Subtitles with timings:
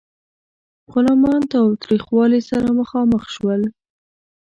[0.91, 3.61] غلامان تاوتریخوالي سره مخامخ شول.